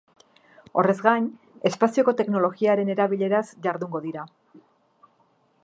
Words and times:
Horrez 0.81 0.95
gain, 1.07 1.27
espazioko 1.69 2.15
teknologiaren 2.21 2.89
erabileraz 2.95 3.45
jardungo 3.67 4.03
dira. 4.07 4.25